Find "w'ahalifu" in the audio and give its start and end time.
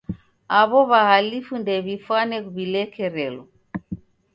0.89-1.53